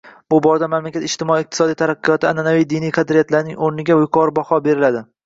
Bu 0.33 0.37
borada 0.43 0.67
mamlakat 0.69 1.03
ijtimoiy–madaniy 1.09 1.77
taraqqiyotida 1.81 2.29
anʼanaviy 2.31 2.65
diniy 2.73 2.95
qadriyatlarning 2.97 3.61
oʻrniga 3.69 3.99
yuqori 4.01 4.35
baho 4.41 4.61
berildi. 4.71 5.05